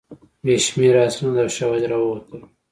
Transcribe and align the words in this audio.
بې 0.43 0.55
شمېره 0.65 1.01
اسناد 1.07 1.37
او 1.43 1.49
شواهد 1.57 1.83
راووتل. 1.91 2.41